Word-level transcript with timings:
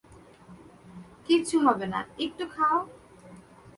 কিচ্ছু 1.27 1.55
হবে 1.65 1.85
না, 1.87 1.99
একটু 2.25 2.43
খাও। 2.55 2.77